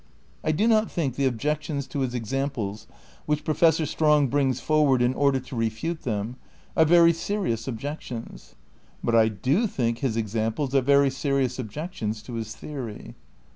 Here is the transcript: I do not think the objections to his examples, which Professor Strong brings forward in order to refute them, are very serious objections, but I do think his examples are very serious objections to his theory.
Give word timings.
I 0.43 0.51
do 0.51 0.67
not 0.67 0.89
think 0.89 1.13
the 1.15 1.27
objections 1.27 1.85
to 1.89 1.99
his 1.99 2.15
examples, 2.15 2.87
which 3.27 3.43
Professor 3.43 3.85
Strong 3.85 4.29
brings 4.29 4.59
forward 4.59 4.99
in 4.99 5.13
order 5.13 5.39
to 5.41 5.55
refute 5.55 6.01
them, 6.01 6.37
are 6.75 6.85
very 6.85 7.13
serious 7.13 7.67
objections, 7.67 8.55
but 9.03 9.13
I 9.13 9.27
do 9.27 9.67
think 9.67 9.99
his 9.99 10.17
examples 10.17 10.73
are 10.73 10.81
very 10.81 11.11
serious 11.11 11.59
objections 11.59 12.23
to 12.23 12.33
his 12.33 12.55
theory. 12.55 13.13